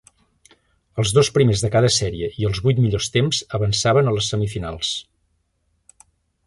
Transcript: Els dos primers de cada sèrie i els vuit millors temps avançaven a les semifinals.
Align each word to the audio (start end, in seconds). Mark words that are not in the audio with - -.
Els 1.03 1.11
dos 1.17 1.29
primers 1.35 1.61
de 1.65 1.69
cada 1.75 1.91
sèrie 1.97 2.31
i 2.43 2.47
els 2.49 2.63
vuit 2.69 2.81
millors 2.87 3.13
temps 3.19 3.43
avançaven 3.59 4.09
a 4.13 4.17
les 4.19 4.35
semifinals. 4.35 4.97